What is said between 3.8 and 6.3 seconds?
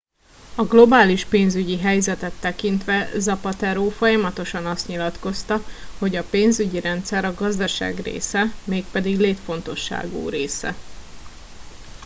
folyamatosan azt nyilatkozta hogy "a